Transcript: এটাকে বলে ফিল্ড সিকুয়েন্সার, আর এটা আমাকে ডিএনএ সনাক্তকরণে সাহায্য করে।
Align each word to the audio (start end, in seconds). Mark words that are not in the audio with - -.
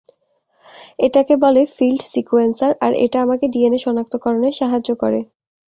এটাকে 0.99 1.33
বলে 1.43 1.61
ফিল্ড 1.75 2.01
সিকুয়েন্সার, 2.13 2.71
আর 2.85 2.91
এটা 3.05 3.17
আমাকে 3.25 3.45
ডিএনএ 3.53 3.79
সনাক্তকরণে 3.85 4.49
সাহায্য 4.59 4.89
করে। 5.01 5.19